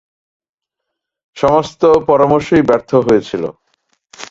সমস্ত 1.37 1.81
পরামর্শই 2.07 2.63
ব্যর্থ 2.69 2.91
হয়েছিল। 3.07 3.43